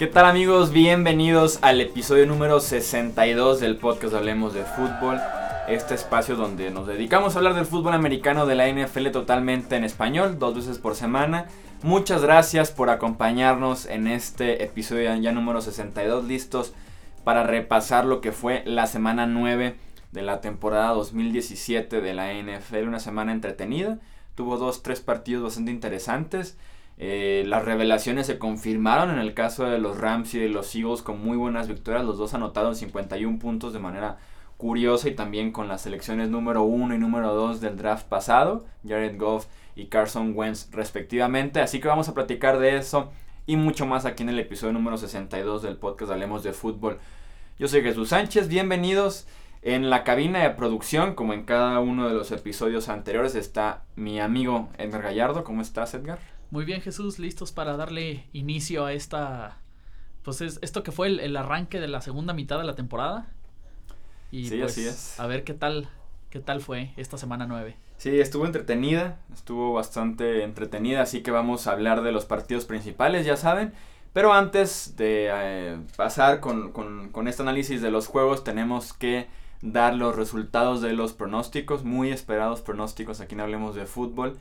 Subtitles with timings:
[0.00, 0.72] ¿Qué tal amigos?
[0.72, 5.20] Bienvenidos al episodio número 62 del podcast Hablemos de Fútbol.
[5.68, 9.84] Este espacio donde nos dedicamos a hablar del fútbol americano de la NFL totalmente en
[9.84, 11.48] español, dos veces por semana.
[11.82, 16.72] Muchas gracias por acompañarnos en este episodio ya número 62, listos
[17.22, 19.76] para repasar lo que fue la semana 9
[20.12, 22.88] de la temporada 2017 de la NFL.
[22.88, 23.98] Una semana entretenida,
[24.34, 26.56] tuvo dos, tres partidos bastante interesantes.
[26.98, 31.02] Eh, las revelaciones se confirmaron en el caso de los Rams y de los Eagles
[31.02, 32.04] con muy buenas victorias.
[32.04, 34.18] Los dos anotaron 51 puntos de manera
[34.58, 39.16] curiosa y también con las selecciones número 1 y número 2 del draft pasado, Jared
[39.18, 41.62] Goff y Carson Wentz respectivamente.
[41.62, 43.10] Así que vamos a platicar de eso
[43.46, 46.98] y mucho más aquí en el episodio número 62 del podcast Hablemos de Fútbol.
[47.58, 49.26] Yo soy Jesús Sánchez, bienvenidos.
[49.62, 54.18] En la cabina de producción, como en cada uno de los episodios anteriores, está mi
[54.18, 55.44] amigo Edgar Gallardo.
[55.44, 56.18] ¿Cómo estás, Edgar?
[56.50, 59.58] Muy bien, Jesús, listos para darle inicio a esta.
[60.22, 63.28] Pues es esto que fue el, arranque de la segunda mitad de la temporada.
[64.30, 65.20] Y sí, pues, así es.
[65.20, 65.90] A ver qué tal,
[66.30, 67.76] qué tal fue esta semana nueve.
[67.98, 73.26] Sí, estuvo entretenida, estuvo bastante entretenida, así que vamos a hablar de los partidos principales,
[73.26, 73.74] ya saben.
[74.14, 79.28] Pero antes de eh, pasar con, con, con este análisis de los juegos, tenemos que
[79.62, 84.38] dar los resultados de los pronósticos, muy esperados pronósticos, aquí no hablemos de fútbol.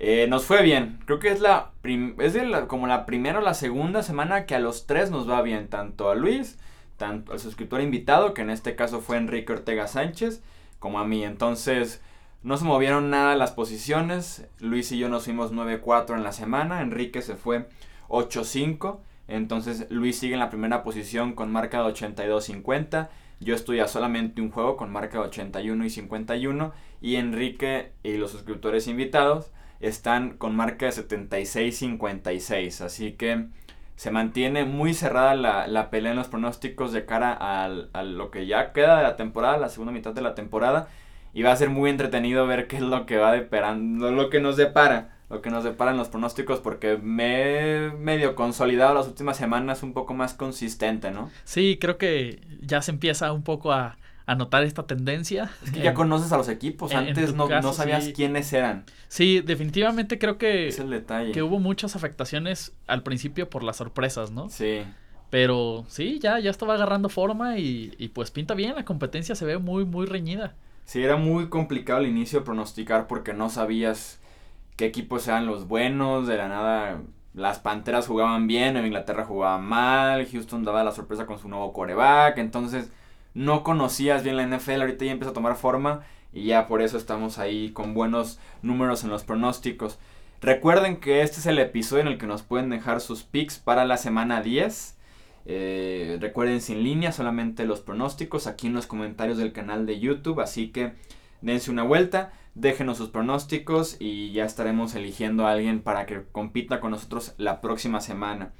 [0.00, 1.00] Eh, nos fue bien.
[1.06, 4.86] Creo que es la, es como la primera o la segunda semana que a los
[4.86, 5.68] tres nos va bien.
[5.68, 6.58] Tanto a Luis,
[6.96, 10.42] tanto al suscriptor invitado, que en este caso fue Enrique Ortega Sánchez,
[10.78, 11.24] como a mí.
[11.24, 12.00] Entonces,
[12.42, 14.46] no se movieron nada las posiciones.
[14.60, 16.80] Luis y yo nos fuimos 9-4 en la semana.
[16.80, 17.68] Enrique se fue
[18.08, 18.98] 8-5.
[19.26, 23.08] Entonces, Luis sigue en la primera posición con marca de 82-50.
[23.40, 26.72] Yo estoy solamente un juego con marca de 81 y 51.
[27.00, 29.50] Y Enrique y los suscriptores invitados
[29.80, 32.80] están con marca de 76-56.
[32.80, 33.46] Así que
[33.94, 35.34] se mantiene muy cerrada
[35.66, 39.58] la, pelea en los pronósticos de cara a lo que ya queda de la temporada,
[39.58, 40.88] la segunda mitad de la temporada.
[41.34, 44.40] Y va a ser muy entretenido ver qué es lo que va deparando, lo que
[44.40, 49.36] nos depara, lo que nos deparan los pronósticos, porque me he medio consolidado las últimas
[49.36, 51.30] semanas un poco más consistente, ¿no?
[51.44, 55.50] Sí, creo que ya se empieza un poco a, anotar esta tendencia.
[55.64, 58.84] Es que ya conoces a los equipos, antes no, no, sabías quiénes eran.
[59.08, 61.32] Sí, definitivamente creo que, es el detalle.
[61.32, 64.50] que hubo muchas afectaciones al principio por las sorpresas, ¿no?
[64.50, 64.82] Sí.
[65.30, 69.46] Pero sí, ya, ya estaba agarrando forma y, y pues pinta bien, la competencia se
[69.46, 70.54] ve muy, muy reñida.
[70.84, 74.20] Sí, era muy complicado al inicio pronosticar porque no sabías
[74.78, 77.02] qué equipos eran los buenos, de la nada
[77.34, 81.72] las Panteras jugaban bien, en Inglaterra jugaba mal, Houston daba la sorpresa con su nuevo
[81.72, 82.90] coreback, entonces
[83.34, 86.02] no conocías bien la NFL, ahorita ya empieza a tomar forma
[86.32, 89.98] y ya por eso estamos ahí con buenos números en los pronósticos.
[90.40, 93.84] Recuerden que este es el episodio en el que nos pueden dejar sus picks para
[93.84, 94.96] la semana 10.
[95.46, 100.40] Eh, recuerden sin línea, solamente los pronósticos aquí en los comentarios del canal de YouTube.
[100.40, 100.92] Así que
[101.40, 106.80] dense una vuelta, déjenos sus pronósticos y ya estaremos eligiendo a alguien para que compita
[106.80, 108.52] con nosotros la próxima semana.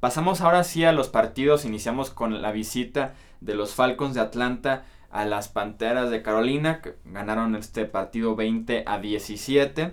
[0.00, 4.84] Pasamos ahora sí a los partidos, iniciamos con la visita de los Falcons de Atlanta
[5.10, 9.92] a las Panteras de Carolina, que ganaron este partido 20 a 17.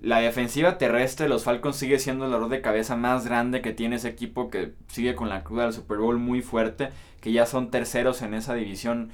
[0.00, 3.72] La defensiva terrestre de los Falcons sigue siendo el dolor de cabeza más grande que
[3.72, 6.90] tiene ese equipo que sigue con la cruda del Super Bowl muy fuerte,
[7.22, 9.10] que ya son terceros en esa división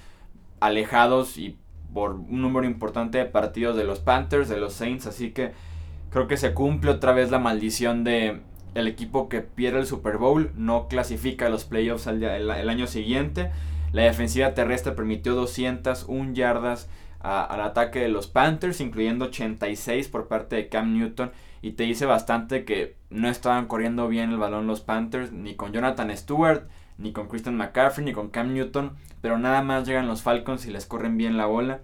[0.58, 1.56] alejados y
[1.92, 5.52] por un número importante de partidos de los Panthers, de los Saints, así que
[6.10, 8.40] creo que se cumple otra vez la maldición de
[8.74, 13.50] el equipo que pierde el Super Bowl no clasifica a los playoffs el, año siguiente.
[13.92, 20.56] La defensiva terrestre permitió 201 yardas al ataque de los Panthers, incluyendo 86 por parte
[20.56, 21.32] de Cam Newton.
[21.62, 25.72] Y te dice bastante que no estaban corriendo bien el balón los Panthers, ni con
[25.72, 26.68] Jonathan Stewart,
[27.00, 28.92] ni con Christian McCaffrey, ni con Cam Newton.
[29.20, 31.80] Pero nada más llegan los Falcons y les corren bien la bola.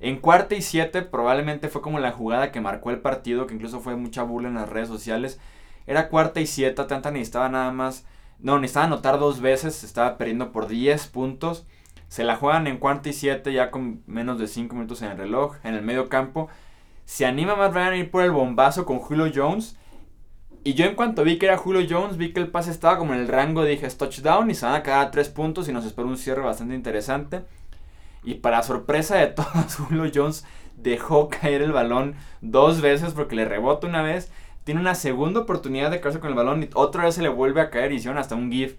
[0.00, 3.80] En cuarta y siete probablemente fue como la jugada que marcó el partido, que incluso
[3.80, 5.38] fue mucha burla en las redes sociales
[5.86, 8.06] era cuarta y siete, Atlanta necesitaba nada más,
[8.38, 11.66] no, necesitaba anotar dos veces, estaba perdiendo por 10 puntos.
[12.08, 15.18] Se la juegan en cuarta y siete ya con menos de 5 minutos en el
[15.18, 16.48] reloj, en el medio campo.
[17.04, 19.76] Se anima más Ryan a ir por el bombazo con Julio Jones.
[20.64, 23.14] Y yo en cuanto vi que era Julio Jones, vi que el pase estaba como
[23.14, 25.72] en el rango, dije es touchdown y se van a quedar a 3 puntos y
[25.72, 27.42] nos espera un cierre bastante interesante.
[28.22, 30.44] Y para sorpresa de todos, Julio Jones
[30.76, 34.30] dejó caer el balón dos veces porque le rebota una vez
[34.64, 37.60] tiene una segunda oportunidad de quedarse con el balón y otra vez se le vuelve
[37.60, 37.92] a caer.
[37.92, 38.76] Hicieron hasta un GIF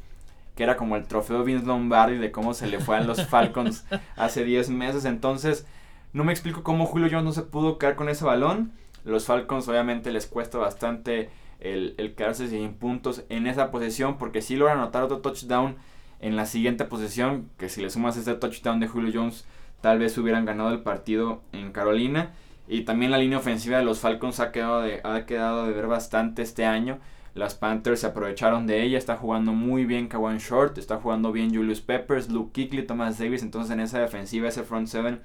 [0.56, 3.86] que era como el trofeo Vince Lombardi de cómo se le fue a los Falcons
[4.16, 5.06] hace 10 meses.
[5.06, 5.66] Entonces,
[6.14, 8.72] No me explico cómo Julio Jones no se pudo quedar con ese balón.
[9.04, 11.30] Los Falcons obviamente les cuesta bastante
[11.64, 15.78] el, el quedarse sin puntos en esa posición porque si logran anotar otro touchdown
[16.20, 19.46] en la siguiente posición, que si le sumas ese touchdown de Julio Jones,
[19.82, 22.32] tal vez hubieran ganado el partido en Carolina.
[22.66, 25.88] Y también la línea ofensiva de los Falcons ha quedado de, ha quedado de ver
[25.88, 27.00] bastante este año.
[27.36, 28.98] Las Panthers se aprovecharon de ella.
[28.98, 30.78] Está jugando muy bien Kawan Short.
[30.78, 33.44] Está jugando bien Julius Peppers, Luke Kuechly, Thomas Davis.
[33.44, 35.22] Entonces en esa defensiva, ese front seven,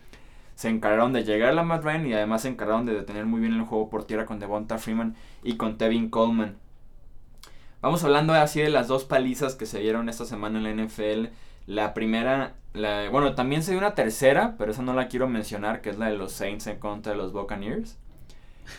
[0.59, 3.39] se encargaron de llegar a la Matt Ryan y además se encargaron de detener muy
[3.41, 5.15] bien el juego por tierra con Devonta Freeman
[5.45, 6.57] y con Tevin Coleman.
[7.81, 11.27] Vamos hablando así de las dos palizas que se dieron esta semana en la NFL.
[11.69, 15.91] La primera, bueno, también se dio una tercera, pero esa no la quiero mencionar, que
[15.91, 17.97] es la de los Saints en contra de los Buccaneers.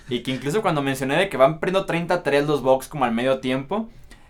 [0.10, 3.40] Y que incluso cuando mencioné de que van perdiendo 33 los Bucks como al medio
[3.40, 3.88] tiempo,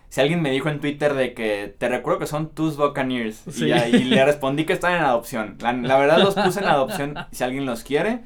[0.09, 3.65] si alguien me dijo en Twitter de que te recuerdo que son tus Buccaneers y,
[3.65, 5.57] le respondí que están en adopción.
[5.59, 7.15] La, verdad los puse en adopción.
[7.31, 8.21] Si alguien los quiere,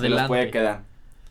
[0.00, 0.80] se los puede quedar.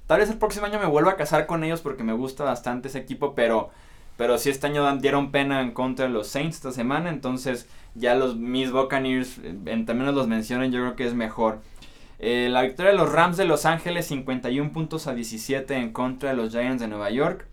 [0.06, 2.88] Tal vez el próximo año me vuelva a casar con ellos porque me gusta bastante
[2.88, 3.72] ese equipo, pero
[4.18, 7.10] pero sí este año dieron pena en contra de los Saints esta semana.
[7.10, 11.60] Entonces ya los mis Buccaneers, en términos los mencionen, yo creo que es mejor.
[12.20, 16.32] Eh, la victoria de los Rams de Los Ángeles, 51 puntos a 17 en contra
[16.32, 17.46] de los Giants de Nueva York.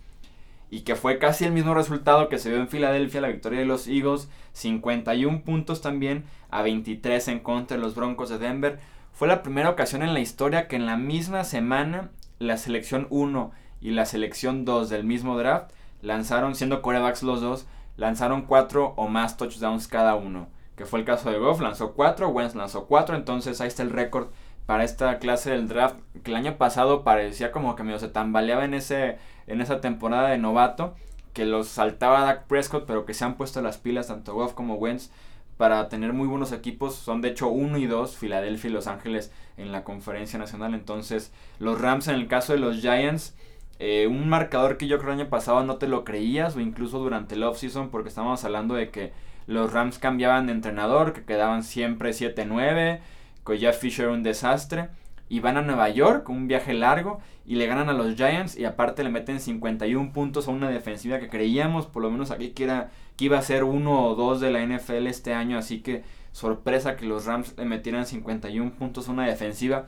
[0.74, 3.64] Y que fue casi el mismo resultado que se vio en Filadelfia, la victoria de
[3.64, 8.80] los Eagles, 51 puntos también a 23 en contra de los Broncos de Denver.
[9.12, 12.10] Fue la primera ocasión en la historia que en la misma semana
[12.40, 15.70] la selección 1 y la selección 2 del mismo draft
[16.02, 20.48] lanzaron, siendo corebacks los dos, lanzaron cuatro o más touchdowns cada uno.
[20.74, 23.90] Que fue el caso de Goff, lanzó cuatro, Wentz lanzó cuatro, entonces ahí está el
[23.90, 24.26] récord
[24.66, 25.96] para esta clase del draft.
[26.22, 30.31] Que el año pasado parecía como que medio se tambaleaba en, ese, en esa temporada
[30.31, 30.94] de novato.
[31.32, 34.75] Que los saltaba Dak Prescott, pero que se han puesto las pilas tanto Goff como
[34.75, 35.11] Wentz
[35.56, 36.94] para tener muy buenos equipos.
[36.94, 40.75] Son de hecho uno y dos, Filadelfia y Los Ángeles en la conferencia nacional.
[40.75, 43.34] Entonces, los Rams en el caso de los Giants
[43.81, 46.99] eh, un marcador que yo creo el año pasado no te lo creías o incluso
[47.00, 49.12] durante el offseason porque estábamos hablando de que
[49.46, 53.00] los Rams cambiaban de entrenador, que quedaban siempre 7-9,
[53.46, 54.88] que Jeff Fisher un desastre.
[55.29, 58.67] Y van a Nueva York, un viaje largo, y le ganan a los Giants y
[58.67, 62.64] aparte le meten 51 puntos a una defensiva que creíamos, por lo menos aquí, que,
[62.64, 65.56] era, que iba a ser uno o dos de la NFL este año.
[65.56, 69.87] Así que sorpresa que los Rams le metieran 51 puntos a una defensiva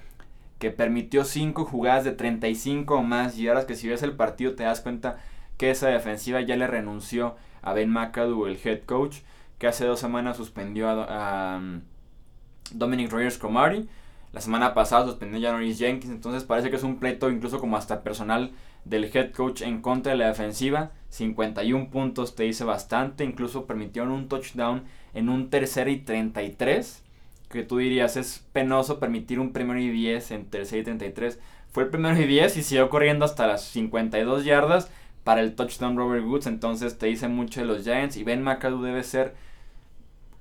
[0.59, 4.55] que permitió 5 jugadas de 35 o más y ahora que si ves el partido
[4.55, 5.19] te das cuenta
[5.59, 9.19] que esa defensiva ya le renunció a Ben McAdoo, el head coach,
[9.59, 11.61] que hace dos semanas suspendió a,
[12.73, 13.89] Dominic Rogers Comari.
[14.33, 17.77] La semana pasada suspendió a Norris Jenkins, entonces parece que es un pleito incluso como
[17.77, 18.53] hasta personal
[18.85, 20.91] del head coach en contra de la defensiva.
[21.09, 24.85] 51 puntos te dice bastante, incluso permitieron un touchdown
[25.15, 27.03] en un tercer y 33
[27.51, 31.39] que tú dirías es penoso permitir un primero y 10 en tercera y 33.
[31.71, 34.91] Fue el primero y 10 y siguió corriendo hasta las 52 yardas
[35.25, 36.47] para el touchdown Robert Woods.
[36.47, 38.17] Entonces te dice mucho de los Giants.
[38.17, 39.35] Y Ben McAdoo debe ser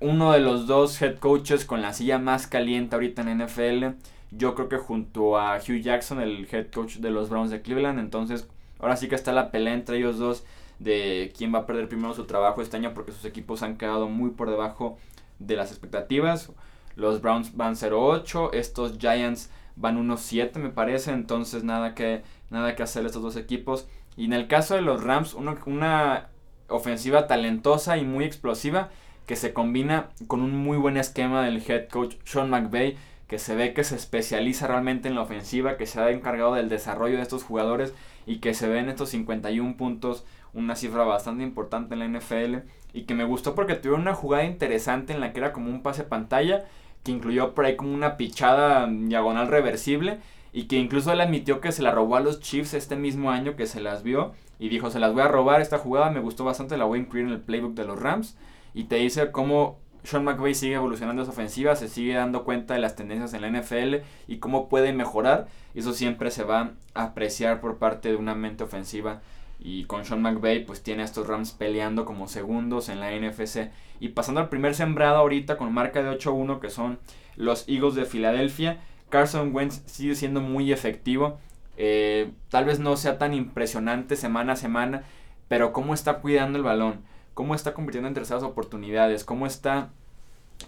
[0.00, 3.84] uno de los dos head coaches con la silla más caliente ahorita en NFL.
[4.30, 7.98] Yo creo que junto a Hugh Jackson, el head coach de los Browns de Cleveland.
[7.98, 8.48] Entonces
[8.78, 10.44] ahora sí que está la pelea entre ellos dos
[10.78, 14.08] de quién va a perder primero su trabajo este año porque sus equipos han quedado
[14.08, 14.98] muy por debajo
[15.38, 16.52] de las expectativas.
[16.96, 22.82] Los Browns van 0-8, estos Giants van 1-7 me parece, entonces nada que, nada que
[22.82, 23.86] hacer estos dos equipos.
[24.16, 26.28] Y en el caso de los Rams, una
[26.68, 28.90] ofensiva talentosa y muy explosiva
[29.26, 33.56] que se combina con un muy buen esquema del head coach Sean McVay, que se
[33.56, 37.22] ve que se especializa realmente en la ofensiva, que se ha encargado del desarrollo de
[37.22, 37.92] estos jugadores
[38.24, 42.58] y que se ve en estos 51 puntos, una cifra bastante importante en la NFL
[42.92, 45.82] y que me gustó porque tuvieron una jugada interesante en la que era como un
[45.82, 46.64] pase pantalla
[47.02, 50.18] que incluyó por ahí como una pichada diagonal reversible
[50.52, 53.56] y que incluso él admitió que se la robó a los Chiefs este mismo año
[53.56, 56.44] que se las vio y dijo se las voy a robar esta jugada, me gustó
[56.44, 58.36] bastante, la voy a incluir en el playbook de los Rams
[58.76, 62.80] y te dice cómo Sean McVay sigue evolucionando esa ofensiva, se sigue dando cuenta de
[62.80, 65.48] las tendencias en la NFL y cómo puede mejorar.
[65.74, 69.22] Eso siempre se va a apreciar por parte de una mente ofensiva
[69.58, 73.70] y con Sean McVay pues tiene a estos Rams peleando como segundos en la NFC.
[73.98, 76.98] Y pasando al primer sembrado ahorita con marca de 8-1 que son
[77.34, 78.80] los Eagles de Filadelfia.
[79.08, 81.38] Carson Wentz sigue siendo muy efectivo.
[81.78, 85.04] Eh, tal vez no sea tan impresionante semana a semana,
[85.48, 87.04] pero cómo está cuidando el balón,
[87.36, 89.90] cómo está convirtiendo en terceras oportunidades, cómo está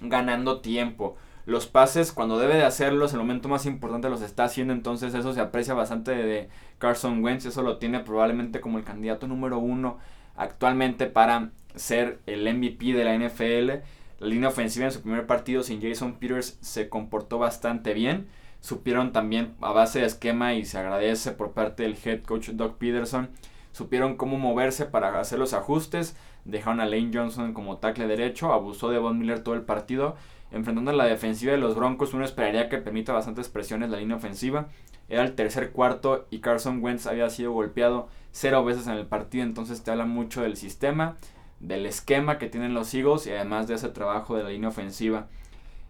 [0.00, 1.16] ganando tiempo
[1.48, 5.32] los pases cuando debe de hacerlos, el momento más importante los está haciendo, entonces eso
[5.32, 9.96] se aprecia bastante de Carson Wentz, eso lo tiene probablemente como el candidato número uno
[10.36, 13.82] actualmente para ser el MVP de la NFL.
[14.20, 18.28] La línea ofensiva en su primer partido sin Jason Peters se comportó bastante bien.
[18.60, 22.76] supieron también a base de esquema y se agradece por parte del head coach Doug
[22.76, 23.30] Peterson,
[23.72, 26.14] supieron cómo moverse para hacer los ajustes,
[26.48, 30.16] dejaron a Lane Johnson como tackle derecho, abusó de Von Miller todo el partido,
[30.50, 34.16] enfrentando a la defensiva de los Broncos, uno esperaría que permita bastantes presiones la línea
[34.16, 34.68] ofensiva,
[35.10, 39.44] era el tercer cuarto y Carson Wentz había sido golpeado cero veces en el partido,
[39.44, 41.16] entonces te habla mucho del sistema,
[41.60, 45.28] del esquema que tienen los Eagles y además de ese trabajo de la línea ofensiva.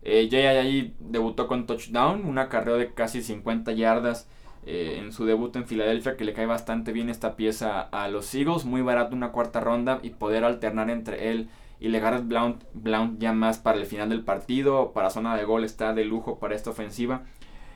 [0.02, 4.28] Eh, Jay debutó con touchdown, un acarreo de casi 50 yardas
[4.70, 8.34] eh, en su debut en Filadelfia, que le cae bastante bien esta pieza a los
[8.34, 11.48] Eagles, muy barato una cuarta ronda y poder alternar entre él
[11.80, 15.64] y Legarrette Blount, Blount ya más para el final del partido, para zona de gol
[15.64, 17.22] está de lujo para esta ofensiva.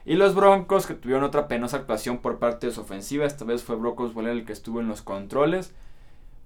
[0.05, 3.63] Y los Broncos que tuvieron otra penosa actuación por parte de su ofensiva, esta vez
[3.63, 5.73] fue Broncos Waller el que estuvo en los controles,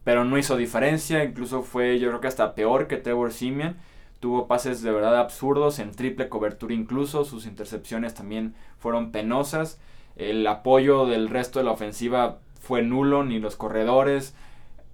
[0.05, 3.77] pero no hizo diferencia, incluso fue yo creo que hasta peor que Trevor Simeon.
[4.21, 9.81] Tuvo pases de verdad absurdos, en triple cobertura incluso, sus intercepciones también fueron penosas.
[10.17, 14.35] El apoyo del resto de la ofensiva fue nulo, ni los corredores.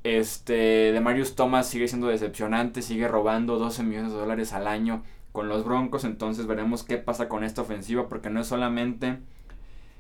[0.05, 5.05] Este, de Marius Thomas sigue siendo decepcionante, sigue robando 12 millones de dólares al año
[5.31, 9.19] con los Broncos, entonces veremos qué pasa con esta ofensiva, porque no es solamente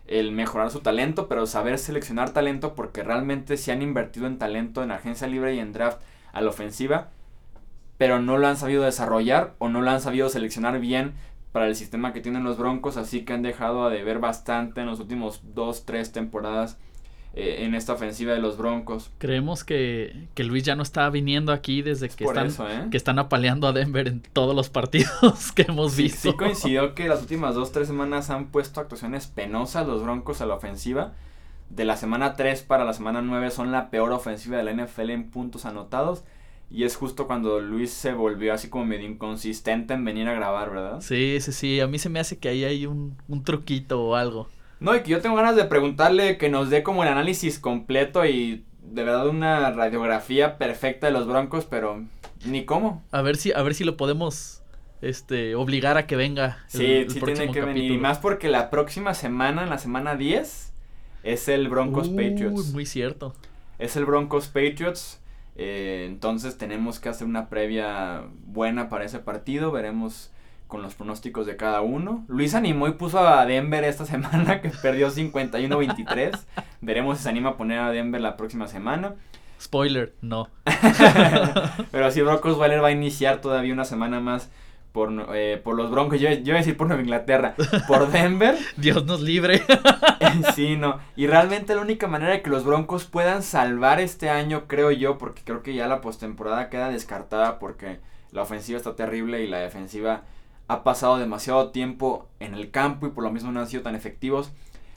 [0.06, 4.82] el mejorar su talento, pero saber seleccionar talento, porque realmente se han invertido en talento
[4.82, 6.02] en agencia libre y en draft
[6.32, 7.08] a la ofensiva,
[7.96, 11.14] pero no lo han sabido desarrollar o no lo han sabido seleccionar bien
[11.52, 14.86] para el sistema que tienen los Broncos, así que han dejado de ver bastante en
[14.86, 16.78] los últimos 2-3 temporadas
[17.34, 19.10] eh, en esta ofensiva de los Broncos.
[19.18, 22.88] Creemos que, que, Luis ya no está viniendo aquí desde que están, ¿eh?
[22.90, 26.30] que están apaleando a Denver en todos los partidos que hemos visto.
[26.30, 30.54] Sí, coincidió que las últimas 2-3 semanas han puesto actuaciones penosas los Broncos a la
[30.54, 31.12] ofensiva.
[31.70, 35.08] De la semana 3 para la semana 9 son la peor ofensiva de la NFL
[35.08, 36.24] en puntos anotados.
[36.72, 40.70] Y es justo cuando Luis se volvió así como medio inconsistente en venir a grabar,
[40.70, 41.00] ¿verdad?
[41.02, 41.80] Sí, sí, sí.
[41.80, 44.48] A mí se me hace que ahí hay un, un truquito o algo.
[44.80, 48.24] No, y que yo tengo ganas de preguntarle que nos dé como el análisis completo
[48.24, 52.04] y de verdad una radiografía perfecta de los Broncos, pero
[52.46, 53.02] ni cómo.
[53.12, 54.62] A ver si, a ver si lo podemos
[55.02, 56.64] este obligar a que venga.
[56.72, 57.92] El, sí, el sí tiene que venir.
[57.92, 60.72] Y más porque la próxima semana, en la semana 10,
[61.22, 62.72] es el Broncos Patriots.
[62.72, 63.34] Muy cierto.
[63.78, 65.20] Es el Broncos Patriots.
[65.56, 69.70] Eh, entonces tenemos que hacer una previa buena para ese partido.
[69.70, 70.30] Veremos
[70.66, 72.24] con los pronósticos de cada uno.
[72.28, 76.38] Luis animó y puso a Denver esta semana que perdió 51-23.
[76.80, 79.14] Veremos si se anima a poner a Denver la próxima semana.
[79.60, 80.48] Spoiler, no.
[81.92, 84.50] Pero si Broncos Waller va a iniciar todavía una semana más
[84.92, 86.20] por, eh, por los Broncos.
[86.20, 87.54] Yo, yo, iba a decir por Nueva Inglaterra.
[87.88, 88.56] Por Denver.
[88.76, 89.62] Dios nos libre.
[90.54, 91.00] sí, no.
[91.16, 95.18] Y realmente la única manera de que los Broncos puedan salvar este año, creo yo,
[95.18, 99.58] porque creo que ya la postemporada queda descartada porque la ofensiva está terrible y la
[99.58, 100.22] defensiva
[100.68, 103.94] ha pasado demasiado tiempo en el campo y por lo mismo no han sido tan
[103.94, 104.52] efectivos.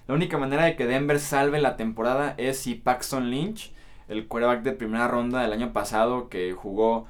[0.08, 3.74] La única manera de que Denver salve la temporada es si Paxton Lynch,
[4.08, 7.08] el quarterback de primera ronda del año pasado que jugó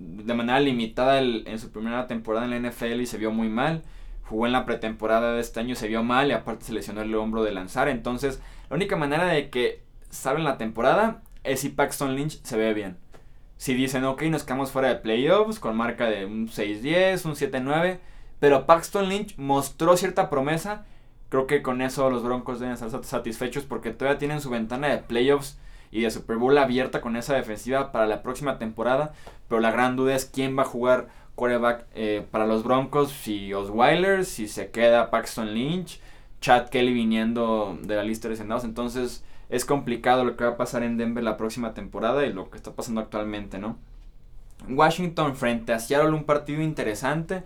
[0.00, 3.82] de manera limitada en su primera temporada en la NFL y se vio muy mal.
[4.24, 7.02] Jugó en la pretemporada de este año y se vio mal y aparte se lesionó
[7.02, 7.88] el hombro de lanzar.
[7.88, 12.72] Entonces, la única manera de que salven la temporada es si Paxton Lynch se ve
[12.74, 12.96] bien.
[13.56, 17.98] Si dicen, ok, nos quedamos fuera de playoffs con marca de un 6-10, un 7-9.
[18.38, 20.86] Pero Paxton Lynch mostró cierta promesa.
[21.28, 24.98] Creo que con eso los Broncos deben estar satisfechos porque todavía tienen su ventana de
[24.98, 25.58] playoffs
[25.90, 29.12] y de Super Bowl abierta con esa defensiva para la próxima temporada.
[29.48, 33.10] Pero la gran duda es quién va a jugar quarterback eh, para los Broncos.
[33.10, 36.00] Si Osweiler, si se queda Paxton Lynch,
[36.40, 38.64] Chad Kelly viniendo de la lista de lesionados.
[38.64, 42.50] Entonces es complicado lo que va a pasar en Denver la próxima temporada y lo
[42.50, 43.76] que está pasando actualmente, ¿no?
[44.68, 47.42] Washington frente a Seattle, un partido interesante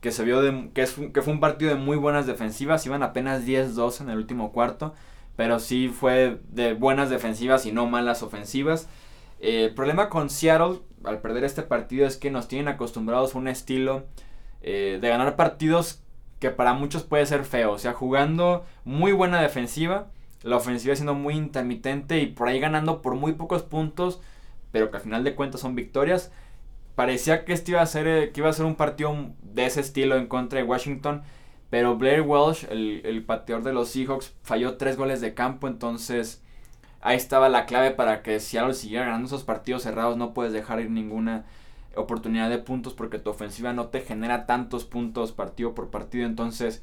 [0.00, 3.02] que se vio de, que, es, que fue un partido de muy buenas defensivas, iban
[3.02, 4.94] apenas 10-2 en el último cuarto,
[5.36, 8.88] pero sí fue de buenas defensivas y no malas ofensivas.
[9.40, 13.38] Eh, el problema con Seattle al perder este partido es que nos tienen acostumbrados a
[13.38, 14.04] un estilo
[14.62, 16.02] eh, de ganar partidos
[16.38, 20.08] que para muchos puede ser feo, o sea, jugando muy buena defensiva,
[20.42, 24.20] la ofensiva siendo muy intermitente y por ahí ganando por muy pocos puntos,
[24.72, 26.32] pero que al final de cuentas son victorias.
[26.96, 29.80] Parecía que este iba a ser, eh, que iba a ser un partido de ese
[29.80, 31.22] estilo en contra de Washington,
[31.72, 36.42] pero Blair Welsh, el, el pateador de los Seahawks, falló tres goles de campo, entonces
[37.00, 40.80] ahí estaba la clave para que Seattle siguiera ganando esos partidos cerrados, no puedes dejar
[40.80, 41.46] ir ninguna
[41.96, 46.82] oportunidad de puntos porque tu ofensiva no te genera tantos puntos partido por partido, entonces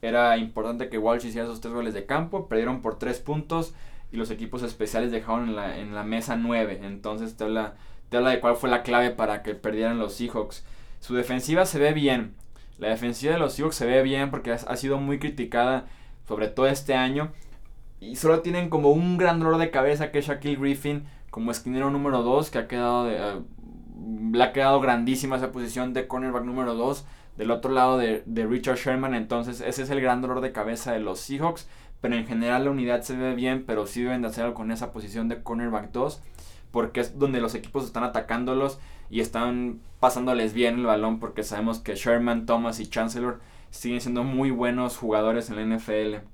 [0.00, 2.48] era importante que Walsh hiciera esos tres goles de campo.
[2.48, 3.74] Perdieron por tres puntos
[4.12, 6.80] y los equipos especiales dejaron en la, en la mesa nueve.
[6.84, 7.74] Entonces te habla,
[8.08, 10.64] te habla de cuál fue la clave para que perdieran los Seahawks.
[11.00, 12.34] Su defensiva se ve bien.
[12.80, 15.86] La defensiva de los Seahawks se ve bien porque ha, sido muy criticada,
[16.26, 17.30] sobre todo este año.
[18.00, 21.90] Y solo tienen como un gran dolor de cabeza que es Shaquille Griffin como esquinero
[21.90, 23.40] número 2, que ha quedado de, eh,
[24.32, 27.04] le ha quedado grandísima esa posición de cornerback número 2
[27.36, 29.14] del otro lado de, de, Richard Sherman.
[29.14, 31.68] Entonces ese es el gran dolor de cabeza de los Seahawks.
[32.00, 34.90] Pero en general la unidad se ve bien, pero sí deben de hacerlo con esa
[34.90, 36.22] posición de cornerback 2.
[36.70, 38.78] Porque es donde los equipos están atacándolos
[39.10, 41.18] y están pasándoles bien el balón.
[41.18, 43.40] Porque sabemos que Sherman, Thomas y Chancellor
[43.70, 46.24] siguen siendo muy buenos jugadores en la NFL.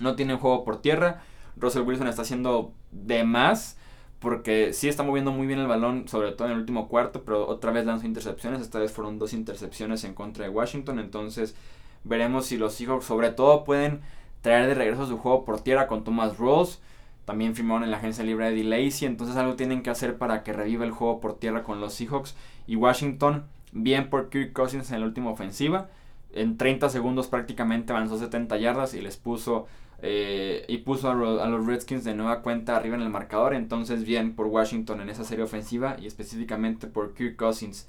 [0.00, 1.22] No tienen juego por tierra.
[1.56, 3.78] Russell Wilson está haciendo de más
[4.22, 7.48] porque sí está moviendo muy bien el balón, sobre todo en el último cuarto, pero
[7.48, 11.56] otra vez lanzó intercepciones, esta vez fueron dos intercepciones en contra de Washington, entonces
[12.04, 14.00] veremos si los Seahawks sobre todo pueden
[14.40, 16.80] traer de regreso su juego por tierra con Thomas Rawls,
[17.24, 20.52] también firmaron en la agencia libre de Lacey, entonces algo tienen que hacer para que
[20.52, 22.36] reviva el juego por tierra con los Seahawks
[22.66, 25.88] y Washington, bien por Kirk Cousins en la última ofensiva,
[26.32, 29.66] en 30 segundos prácticamente avanzó 70 yardas y les puso
[30.04, 33.54] eh, y puso a, los Redskins de nueva cuenta arriba en el marcador.
[33.54, 37.88] Entonces, bien por Washington en esa serie ofensiva y específicamente por Kirk Cousins.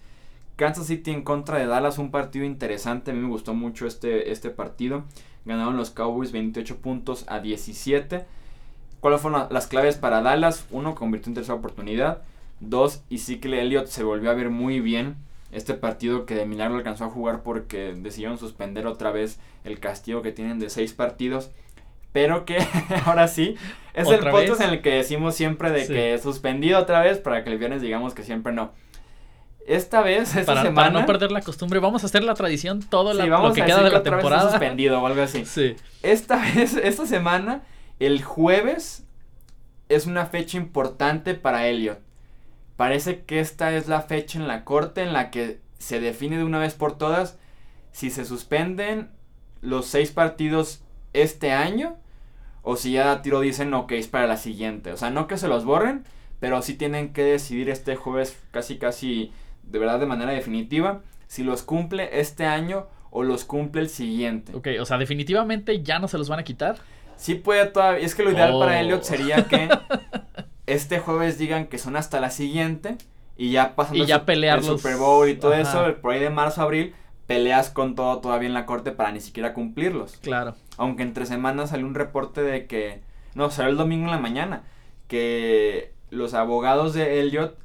[0.56, 3.10] Kansas City en contra de Dallas, un partido interesante.
[3.10, 5.06] A mí me gustó mucho este, este partido.
[5.46, 8.26] Ganaron los Cowboys 28 puntos a 17.
[9.04, 10.66] ¿Cuáles fueron las claves para Dallas?
[10.72, 12.22] Uno, convirtió en tercera oportunidad.
[12.62, 15.18] Dos, Ezekiel Elliott se volvió a ver muy bien.
[15.52, 20.22] Este partido que de milagro alcanzó a jugar porque decidieron suspender otra vez el castigo
[20.22, 21.52] que tienen de seis partidos
[22.14, 22.60] pero que
[23.06, 23.58] ahora sí
[23.94, 27.52] es el podcast en el que decimos siempre de que suspendido otra vez para que
[27.52, 28.72] el viernes digamos que siempre no.
[29.68, 30.74] Esta vez, esta semana.
[30.74, 33.90] Para no perder la costumbre, vamos a hacer la tradición todo lo que queda de
[33.90, 34.50] la temporada.
[34.50, 35.44] suspendido o algo así.
[35.46, 35.76] Sí.
[36.04, 37.64] Esta vez, esta semana,
[38.06, 39.06] el jueves
[39.90, 42.00] es una fecha importante para Elliot.
[42.76, 46.44] Parece que esta es la fecha en la corte en la que se define de
[46.44, 47.38] una vez por todas
[47.92, 49.10] si se suspenden
[49.62, 50.82] los seis partidos
[51.14, 51.98] este año
[52.64, 54.92] o si ya tiro dicen, ok, es para la siguiente.
[54.92, 56.04] O sea, no que se los borren,
[56.40, 59.32] pero sí tienen que decidir este jueves casi, casi,
[59.64, 64.56] de verdad, de manera definitiva, si los cumple este año o los cumple el siguiente.
[64.56, 66.78] Ok, o sea, definitivamente ya no se los van a quitar.
[67.18, 68.82] Sí puede todavía, es que lo ideal para oh.
[68.82, 69.70] Elliot sería que
[70.66, 72.98] este jueves digan que son hasta la siguiente
[73.38, 76.30] y ya pasando y ya el, el Super Bowl y todo eso, por ahí de
[76.30, 76.94] marzo a abril,
[77.28, 80.18] peleas con todo todavía en la corte para ni siquiera cumplirlos.
[80.18, 80.56] Claro.
[80.78, 83.02] Aunque entre semanas salió un reporte de que,
[83.36, 84.64] no, salió el domingo en la mañana,
[85.08, 87.58] que los abogados de Elliot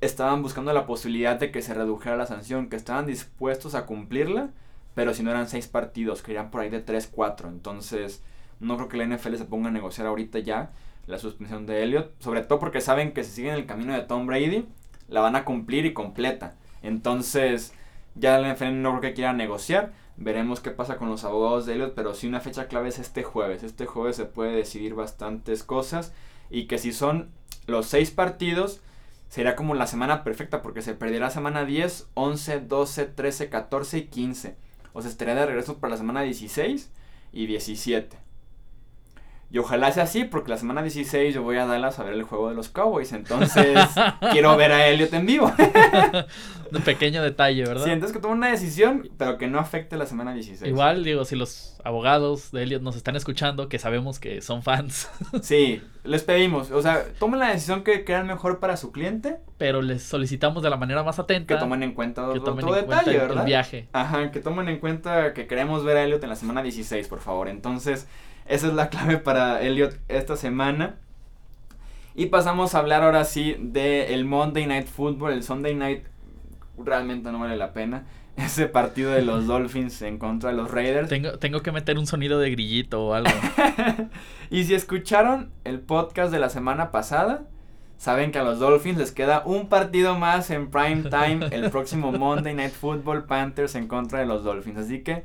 [0.00, 4.50] estaban buscando la posibilidad de que se redujera la sanción, que estaban dispuestos a cumplirla,
[4.94, 7.48] pero si no eran seis partidos, que por ahí de tres, cuatro.
[7.48, 8.22] Entonces,
[8.60, 10.72] no creo que la NFL se ponga a negociar ahorita ya
[11.06, 14.26] la suspensión de Elliot, sobre todo porque saben que si siguen el camino de Tom
[14.26, 14.66] Brady,
[15.08, 16.56] la van a cumplir y completa.
[16.82, 17.72] Entonces,
[18.14, 19.92] ya la NFL no creo que quiera negociar.
[20.16, 23.22] Veremos qué pasa con los abogados de Elliot, pero sí una fecha clave es este
[23.22, 23.62] jueves.
[23.62, 26.12] Este jueves se puede decidir bastantes cosas
[26.50, 27.30] y que si son
[27.66, 28.80] los seis partidos,
[29.28, 34.04] sería como la semana perfecta porque se perderá semana 10, 11, 12, 13, 14 y
[34.06, 34.56] 15.
[34.92, 36.90] O sea, estaría de regreso para la semana 16
[37.32, 38.27] y 17.
[39.50, 42.22] Y ojalá sea así, porque la semana 16 yo voy a Dallas a ver el
[42.22, 43.12] juego de los Cowboys.
[43.12, 43.78] Entonces,
[44.30, 45.50] quiero ver a Elliot en vivo.
[46.72, 47.84] Un pequeño detalle, ¿verdad?
[47.84, 50.70] Sí, entonces que tome una decisión, pero que no afecte la semana 16.
[50.70, 55.10] Igual, digo, si los abogados de Elliot nos están escuchando, que sabemos que son fans.
[55.42, 56.70] sí, les pedimos.
[56.70, 59.38] O sea, tomen la decisión que crean mejor para su cliente.
[59.56, 61.54] Pero les solicitamos de la manera más atenta.
[61.54, 63.38] Que tomen en cuenta que otro, tomen detalle, ¿verdad?
[63.40, 63.88] El viaje.
[63.92, 67.20] Ajá, que tomen en cuenta que queremos ver a Elliot en la semana 16, por
[67.20, 67.48] favor.
[67.48, 68.06] Entonces.
[68.48, 70.96] Esa es la clave para Elliot esta semana.
[72.14, 75.34] Y pasamos a hablar ahora sí del el Monday Night Football.
[75.34, 76.04] El Sunday Night
[76.84, 78.04] realmente no vale la pena.
[78.36, 81.08] Ese partido de los Dolphins en contra de los Raiders.
[81.08, 83.30] Tengo, tengo que meter un sonido de grillito o algo.
[84.50, 87.44] y si escucharon el podcast de la semana pasada,
[87.96, 92.12] saben que a los Dolphins les queda un partido más en prime time el próximo
[92.12, 94.78] Monday Night Football Panthers en contra de los Dolphins.
[94.78, 95.24] Así que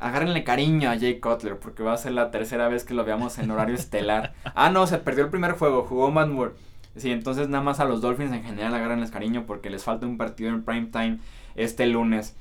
[0.00, 3.38] agárrenle cariño a Jay Cutler porque va a ser la tercera vez que lo veamos
[3.38, 4.34] en horario estelar.
[4.54, 6.52] Ah, no, se perdió el primer juego, jugó Matt Moore.
[6.96, 10.16] Sí, entonces nada más a los Dolphins en general agárrenles cariño porque les falta un
[10.16, 11.18] partido en prime time
[11.54, 12.34] este lunes.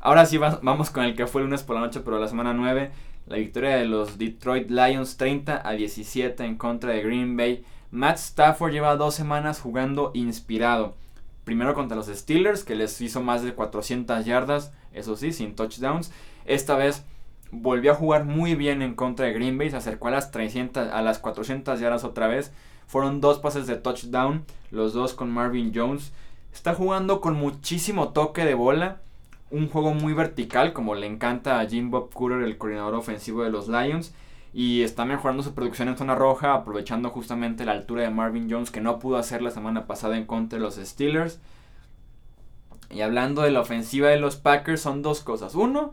[0.00, 2.52] Ahora sí vamos con el que fue el lunes por la noche, pero la semana
[2.52, 2.90] 9.
[3.26, 7.64] La victoria de los Detroit Lions 30 a 17 en contra de Green Bay.
[7.90, 10.94] Matt Stafford lleva dos semanas jugando inspirado.
[11.44, 16.12] Primero contra los Steelers, que les hizo más de 400 yardas, eso sí, sin touchdowns.
[16.44, 17.04] Esta vez
[17.50, 20.90] volvió a jugar muy bien en contra de Green Bay, se acercó a las 300,
[20.92, 22.52] a las 400 yardas otra vez.
[22.86, 26.12] Fueron dos pases de touchdown, los dos con Marvin Jones.
[26.52, 29.00] Está jugando con muchísimo toque de bola.
[29.50, 33.50] un juego muy vertical, como le encanta a Jim Bob Cooter, el coordinador ofensivo de
[33.50, 34.14] los Lions.
[34.52, 38.70] Y está mejorando su producción en zona roja, aprovechando justamente la altura de Marvin Jones,
[38.70, 41.40] que no pudo hacer la semana pasada en contra de los Steelers.
[42.90, 45.54] Y hablando de la ofensiva de los Packers, son dos cosas.
[45.56, 45.92] Uno,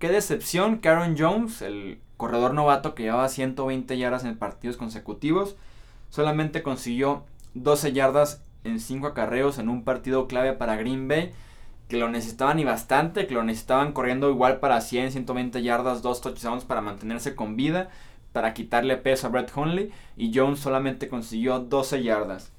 [0.00, 5.56] qué decepción Aaron Jones, el corredor novato que llevaba 120 yardas en partidos consecutivos,
[6.10, 11.32] solamente consiguió 12 yardas en 5 acarreos en un partido clave para Green Bay
[11.88, 16.20] que lo necesitaban y bastante, que lo necesitaban corriendo igual para 100, 120 yardas, dos
[16.20, 17.90] touchdowns para mantenerse con vida,
[18.32, 22.52] para quitarle peso a Brett Hundley y Jones solamente consiguió 12 yardas.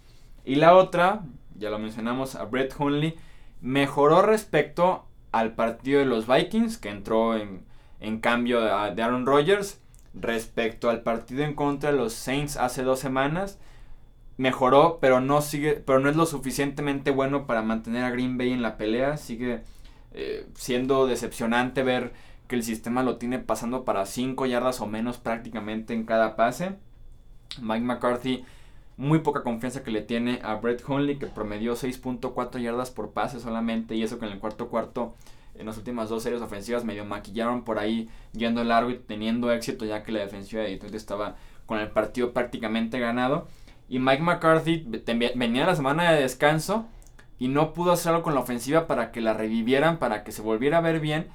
[0.43, 1.21] Y la otra,
[1.55, 3.15] ya lo mencionamos, a Brett Hundley
[3.61, 7.63] mejoró respecto al partido de los Vikings, que entró en,
[8.01, 9.80] en cambio de Aaron Rodgers,
[10.13, 13.59] respecto al partido en contra de los Saints hace dos semanas
[14.41, 18.51] mejoró, pero no sigue, pero no es lo suficientemente bueno para mantener a Green Bay
[18.51, 19.17] en la pelea.
[19.17, 19.61] Sigue
[20.13, 22.13] eh, siendo decepcionante ver
[22.47, 26.75] que el sistema lo tiene pasando para 5 yardas o menos prácticamente en cada pase.
[27.61, 28.43] Mike McCarthy,
[28.97, 33.39] muy poca confianza que le tiene a Brett Hundley, que promedió 6.4 yardas por pase
[33.39, 35.15] solamente, y eso que en el cuarto cuarto,
[35.55, 39.85] en las últimas dos series ofensivas, medio maquillaron por ahí yendo largo y teniendo éxito,
[39.85, 41.35] ya que la defensiva de Detroit estaba
[41.65, 43.47] con el partido prácticamente ganado.
[43.89, 44.85] Y Mike McCarthy
[45.35, 46.87] venía la semana de descanso
[47.39, 50.77] y no pudo hacerlo con la ofensiva para que la revivieran, para que se volviera
[50.77, 51.27] a ver bien.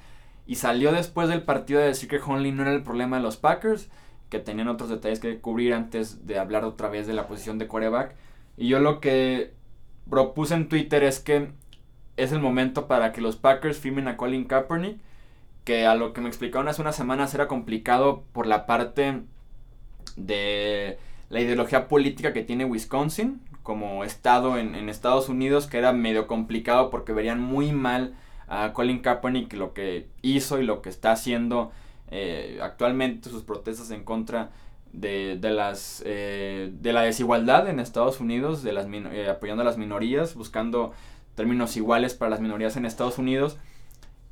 [0.45, 3.37] Y salió después del partido de decir que Honley no era el problema de los
[3.37, 3.89] Packers,
[4.29, 7.67] que tenían otros detalles que cubrir antes de hablar otra vez de la posición de
[7.67, 8.15] coreback.
[8.55, 9.53] Y yo lo que
[10.09, 11.51] propuse en Twitter es que
[12.17, 14.97] es el momento para que los Packers firmen a Colin Kaepernick,
[15.63, 19.21] que a lo que me explicaron hace unas semanas era complicado por la parte
[20.15, 20.97] de
[21.29, 26.89] la ideología política que tiene Wisconsin como estado en, Estados Unidos, que era medio complicado
[26.89, 28.15] porque verían muy mal
[28.47, 31.71] a Colin Kaepernick lo que hizo y lo que está haciendo
[32.09, 34.51] eh, actualmente, sus protestas en contra
[34.93, 39.77] de, las, eh, de la desigualdad en Estados Unidos, de las eh, apoyando a las
[39.77, 40.93] minorías, buscando
[41.37, 43.57] términos iguales para las minorías en Estados Unidos,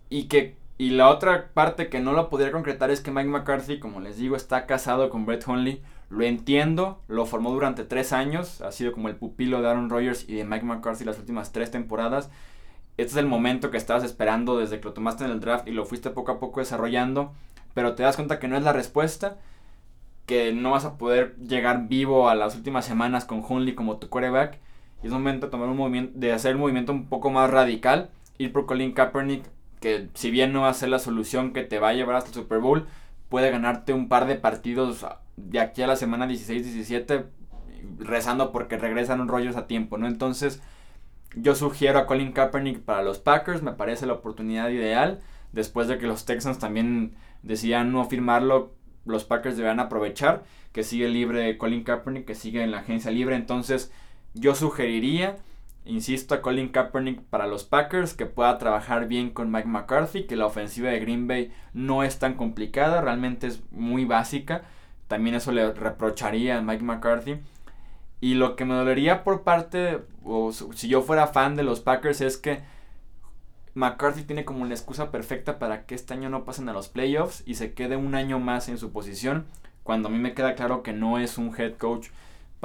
[0.10, 3.80] y que y la otra parte que no lo podría concretar es que Mike McCarthy,
[3.80, 8.60] como les digo, está casado con Brett Hundley, lo entiendo, lo formó durante tres años,
[8.60, 11.72] ha sido como el pupilo de Aaron Rodgers y de Mike McCarthy las últimas tres
[11.72, 12.30] temporadas.
[12.98, 15.72] Este es el momento que estabas esperando desde que lo tomaste en el draft y
[15.72, 17.34] lo fuiste poco a poco desarrollando,
[17.74, 19.38] pero te das cuenta que no es la respuesta,
[20.26, 24.10] que no vas a poder llegar vivo a las últimas semanas con Hunley como tu
[24.10, 24.60] quarterback.
[25.06, 28.52] Es momento de, tomar un movimiento, de hacer un movimiento un poco más radical, ir
[28.52, 29.44] por Colin Kaepernick,
[29.80, 32.30] que si bien no va a ser la solución que te va a llevar hasta
[32.30, 32.88] el Super Bowl,
[33.30, 35.06] puede ganarte un par de partidos
[35.38, 37.26] de aquí a la semana 16-17
[38.00, 40.08] rezando porque regresan rollos a tiempo, ¿no?
[40.08, 40.60] Entonces,
[41.36, 45.20] yo sugiero a Colin Kaepernick para los Packers, me parece la oportunidad ideal.
[45.52, 47.14] Después de que los Texans también
[47.44, 48.74] decían no firmarlo,
[49.06, 53.36] los Packers deberán aprovechar que sigue libre Colin Kaepernick, que sigue en la agencia libre.
[53.36, 53.92] Entonces,
[54.36, 55.38] yo sugeriría,
[55.86, 60.36] insisto, a Colin Kaepernick para los Packers, que pueda trabajar bien con Mike McCarthy, que
[60.36, 64.62] la ofensiva de Green Bay no es tan complicada, realmente es muy básica
[65.08, 67.38] también eso le reprocharía a Mike McCarthy.
[68.22, 72.22] Y lo que me dolería por parte, o si yo fuera fan de los Packers,
[72.22, 72.62] es que
[73.74, 77.44] McCarthy tiene como la excusa perfecta para que este año no pasen a los playoffs
[77.46, 79.46] y se quede un año más en su posición,
[79.84, 82.08] cuando a mí me queda claro que no es un head coach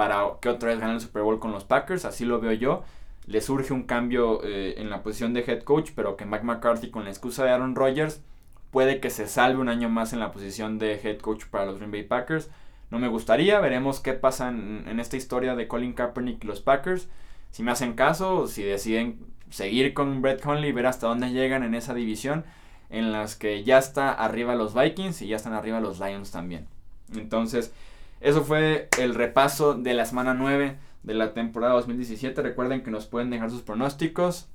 [0.01, 2.85] para que otra vez gane el Super Bowl con los Packers, así lo veo yo.
[3.27, 6.91] Le surge un cambio eh, en la posición de head coach, pero que Mike McCarthy
[6.91, 8.23] con la excusa de Aaron Rodgers
[8.71, 11.77] puede que se salve un año más en la posición de head coach para los
[11.77, 12.49] Green Bay Packers.
[12.91, 17.11] No me gustaría, veremos qué pasa en, esta historia de Colin Kaepernick y los Packers.
[17.51, 19.19] Si me hacen caso, si deciden
[19.51, 22.47] seguir con Brett Conley, ver hasta dónde llegan en esa división,
[22.89, 26.69] en las que ya está arriba los Vikings y ya están arriba los Lions también.
[27.15, 27.75] Entonces,
[28.21, 32.43] eso fue el repaso de la semana 9 de la temporada 2017.
[32.43, 34.49] Recuerden que nos pueden dejar sus pronósticos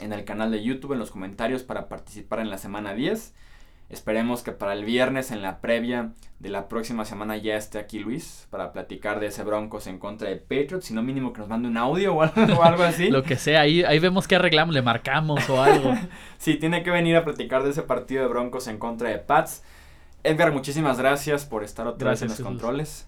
[0.00, 3.34] en el canal de YouTube, en los comentarios para participar en la semana 10.
[3.92, 7.98] Esperemos que para el viernes, en la previa de la próxima semana, ya esté aquí
[7.98, 10.86] Luis para platicar de ese Broncos en contra de Patriots.
[10.86, 13.08] Si no, mínimo que nos mande un audio o algo, así.
[13.10, 15.94] Lo que sea, ahí, ahí vemos qué arreglamos, le marcamos o algo.
[16.38, 19.62] sí, tiene que venir a platicar de ese partido de Broncos en contra de Pats.
[20.24, 23.06] Edgar, muchísimas gracias por estar otra vez en los controles.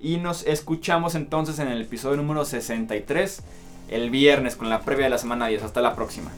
[0.00, 3.42] Y nos escuchamos entonces en el episodio número 63
[3.88, 5.62] el viernes con la previa de la semana 10.
[5.62, 6.30] Hasta la próxima.